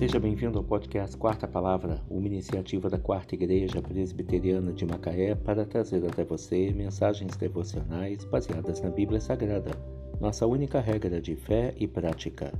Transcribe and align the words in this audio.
Seja 0.00 0.18
bem-vindo 0.18 0.56
ao 0.56 0.64
podcast 0.64 1.14
Quarta 1.14 1.46
Palavra, 1.46 2.00
uma 2.08 2.26
iniciativa 2.26 2.88
da 2.88 2.96
Quarta 2.96 3.34
Igreja 3.34 3.82
Presbiteriana 3.82 4.72
de 4.72 4.86
Macaé 4.86 5.34
para 5.34 5.66
trazer 5.66 6.02
até 6.06 6.24
você 6.24 6.72
mensagens 6.72 7.36
devocionais 7.36 8.24
baseadas 8.24 8.80
na 8.80 8.88
Bíblia 8.88 9.20
Sagrada, 9.20 9.72
nossa 10.18 10.46
única 10.46 10.80
regra 10.80 11.20
de 11.20 11.36
fé 11.36 11.74
e 11.76 11.86
prática. 11.86 12.50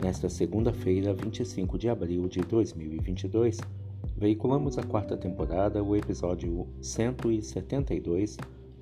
Nesta 0.00 0.28
segunda-feira, 0.28 1.12
25 1.12 1.76
de 1.76 1.88
abril 1.88 2.28
de 2.28 2.38
2022, 2.38 3.58
veiculamos 4.16 4.78
a 4.78 4.84
quarta 4.84 5.16
temporada, 5.16 5.82
o 5.82 5.96
episódio 5.96 6.68
172, 6.80 8.36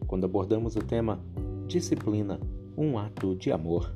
quando 0.06 0.26
abordamos 0.26 0.76
o 0.76 0.80
tema 0.80 1.18
Disciplina, 1.66 2.38
um 2.76 2.98
ato 2.98 3.34
de 3.34 3.50
amor. 3.50 3.90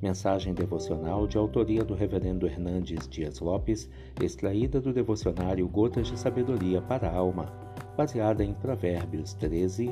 Mensagem 0.00 0.54
devocional 0.54 1.26
de 1.26 1.36
autoria 1.36 1.84
do 1.84 1.92
Reverendo 1.92 2.46
Hernandes 2.46 3.08
Dias 3.08 3.40
Lopes, 3.40 3.90
extraída 4.22 4.80
do 4.80 4.92
devocionário 4.92 5.66
Gotas 5.66 6.06
de 6.06 6.16
Sabedoria 6.16 6.80
para 6.80 7.08
a 7.08 7.16
Alma, 7.16 7.52
baseada 7.96 8.44
em 8.44 8.54
Provérbios 8.54 9.34
13, 9.34 9.90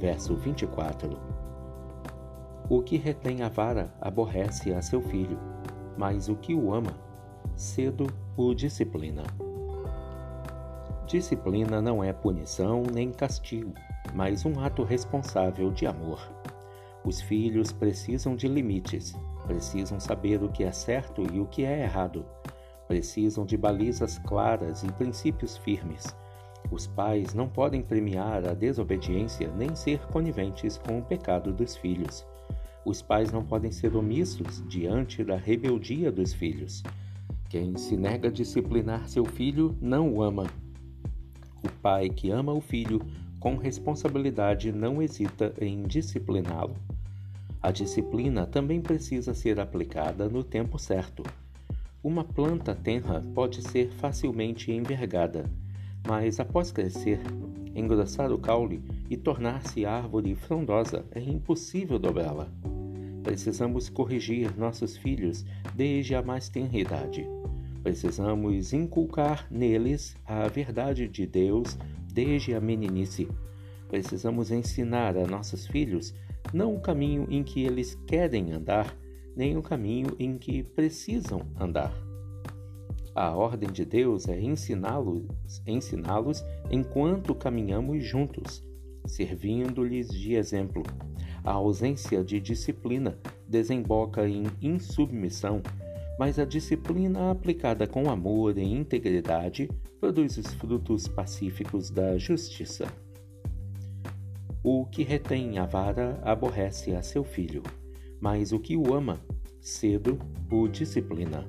verso 0.00 0.34
24. 0.34 1.16
O 2.68 2.82
que 2.82 2.96
retém 2.96 3.42
a 3.42 3.48
vara 3.48 3.94
aborrece 4.00 4.72
a 4.72 4.82
seu 4.82 5.00
filho, 5.00 5.38
mas 5.96 6.28
o 6.28 6.34
que 6.34 6.52
o 6.52 6.74
ama, 6.74 6.98
cedo 7.54 8.08
o 8.36 8.52
disciplina. 8.52 9.22
Disciplina 11.06 11.80
não 11.80 12.02
é 12.02 12.12
punição 12.12 12.82
nem 12.92 13.12
castigo, 13.12 13.72
mas 14.12 14.44
um 14.44 14.58
ato 14.58 14.82
responsável 14.82 15.70
de 15.70 15.86
amor. 15.86 16.18
Os 17.06 17.20
filhos 17.20 17.70
precisam 17.70 18.34
de 18.34 18.48
limites, 18.48 19.14
precisam 19.46 20.00
saber 20.00 20.42
o 20.42 20.48
que 20.48 20.64
é 20.64 20.72
certo 20.72 21.22
e 21.32 21.38
o 21.38 21.46
que 21.46 21.64
é 21.64 21.84
errado. 21.84 22.26
Precisam 22.88 23.46
de 23.46 23.56
balizas 23.56 24.18
claras 24.18 24.82
e 24.82 24.90
princípios 24.90 25.56
firmes. 25.56 26.04
Os 26.68 26.88
pais 26.88 27.32
não 27.32 27.48
podem 27.48 27.80
premiar 27.80 28.44
a 28.44 28.54
desobediência 28.54 29.48
nem 29.56 29.72
ser 29.76 30.00
coniventes 30.08 30.78
com 30.78 30.98
o 30.98 31.02
pecado 31.02 31.52
dos 31.52 31.76
filhos. 31.76 32.26
Os 32.84 33.02
pais 33.02 33.30
não 33.30 33.44
podem 33.44 33.70
ser 33.70 33.94
omissos 33.94 34.60
diante 34.66 35.22
da 35.22 35.36
rebeldia 35.36 36.10
dos 36.10 36.34
filhos. 36.34 36.82
Quem 37.48 37.76
se 37.76 37.96
nega 37.96 38.26
a 38.26 38.32
disciplinar 38.32 39.08
seu 39.08 39.24
filho 39.24 39.78
não 39.80 40.12
o 40.12 40.24
ama. 40.24 40.48
O 41.62 41.70
pai 41.80 42.08
que 42.08 42.32
ama 42.32 42.52
o 42.52 42.60
filho 42.60 43.00
com 43.38 43.54
responsabilidade 43.56 44.72
não 44.72 45.00
hesita 45.00 45.54
em 45.60 45.84
discipliná-lo. 45.84 46.74
A 47.66 47.72
disciplina 47.72 48.46
também 48.46 48.80
precisa 48.80 49.34
ser 49.34 49.58
aplicada 49.58 50.28
no 50.28 50.44
tempo 50.44 50.78
certo. 50.78 51.24
Uma 52.00 52.22
planta 52.22 52.76
tenra 52.76 53.24
pode 53.34 53.60
ser 53.60 53.90
facilmente 53.90 54.70
envergada, 54.70 55.50
mas 56.06 56.38
após 56.38 56.70
crescer, 56.70 57.18
engrossar 57.74 58.30
o 58.30 58.38
caule 58.38 58.80
e 59.10 59.16
tornar-se 59.16 59.84
árvore 59.84 60.36
frondosa 60.36 61.04
é 61.10 61.20
impossível 61.20 61.98
dobrá-la. 61.98 62.48
Precisamos 63.24 63.88
corrigir 63.88 64.56
nossos 64.56 64.96
filhos 64.96 65.44
desde 65.74 66.14
a 66.14 66.22
mais 66.22 66.48
tenra 66.48 66.78
idade. 66.78 67.26
Precisamos 67.82 68.72
inculcar 68.72 69.44
neles 69.50 70.16
a 70.24 70.46
verdade 70.46 71.08
de 71.08 71.26
Deus 71.26 71.76
desde 72.14 72.54
a 72.54 72.60
meninice. 72.60 73.26
Precisamos 73.88 74.50
ensinar 74.50 75.16
a 75.16 75.26
nossos 75.26 75.66
filhos 75.66 76.14
não 76.52 76.74
o 76.74 76.80
caminho 76.80 77.26
em 77.30 77.42
que 77.42 77.62
eles 77.62 77.94
querem 78.06 78.52
andar, 78.52 78.96
nem 79.36 79.56
o 79.56 79.62
caminho 79.62 80.16
em 80.18 80.38
que 80.38 80.62
precisam 80.62 81.42
andar. 81.58 81.92
A 83.14 83.30
ordem 83.30 83.70
de 83.70 83.84
Deus 83.84 84.28
é 84.28 84.38
ensiná-los 84.38 85.24
ensiná-los 85.66 86.44
enquanto 86.70 87.34
caminhamos 87.34 88.04
juntos, 88.04 88.62
servindo-lhes 89.06 90.08
de 90.08 90.34
exemplo. 90.34 90.82
A 91.42 91.52
ausência 91.52 92.22
de 92.22 92.40
disciplina 92.40 93.18
desemboca 93.48 94.28
em 94.28 94.44
insubmissão, 94.60 95.62
mas 96.18 96.38
a 96.38 96.44
disciplina 96.44 97.30
aplicada 97.30 97.86
com 97.86 98.10
amor 98.10 98.58
e 98.58 98.62
integridade 98.62 99.70
produz 100.00 100.36
os 100.36 100.52
frutos 100.54 101.06
pacíficos 101.08 101.88
da 101.90 102.18
justiça. 102.18 102.86
O 104.68 104.84
que 104.84 105.04
retém 105.04 105.60
a 105.60 105.64
vara 105.64 106.20
aborrece 106.24 106.92
a 106.92 107.00
seu 107.00 107.22
filho, 107.22 107.62
mas 108.20 108.50
o 108.50 108.58
que 108.58 108.76
o 108.76 108.92
ama, 108.92 109.20
cedo 109.60 110.18
o 110.50 110.66
disciplina. 110.66 111.48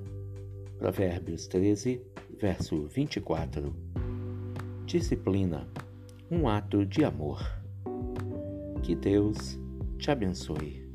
Provérbios 0.77 1.47
13, 1.47 1.99
verso 2.39 2.85
24. 2.85 3.75
Disciplina, 4.85 5.67
um 6.29 6.47
ato 6.47 6.85
de 6.85 7.03
amor. 7.03 7.41
Que 8.83 8.93
Deus 8.93 9.59
te 9.97 10.11
abençoe. 10.11 10.86